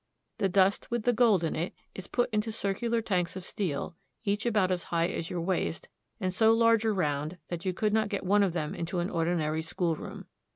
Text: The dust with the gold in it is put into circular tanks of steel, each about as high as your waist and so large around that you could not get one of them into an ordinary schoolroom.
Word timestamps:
The 0.39 0.49
dust 0.49 0.89
with 0.89 1.03
the 1.03 1.13
gold 1.13 1.43
in 1.43 1.55
it 1.55 1.75
is 1.93 2.07
put 2.07 2.31
into 2.33 2.51
circular 2.51 3.03
tanks 3.03 3.35
of 3.35 3.43
steel, 3.45 3.95
each 4.23 4.47
about 4.47 4.71
as 4.71 4.85
high 4.85 5.05
as 5.09 5.29
your 5.29 5.41
waist 5.41 5.89
and 6.19 6.33
so 6.33 6.53
large 6.53 6.85
around 6.85 7.37
that 7.49 7.65
you 7.65 7.71
could 7.75 7.93
not 7.93 8.09
get 8.09 8.25
one 8.25 8.41
of 8.41 8.53
them 8.53 8.73
into 8.73 8.97
an 8.97 9.11
ordinary 9.11 9.61
schoolroom. 9.61 10.25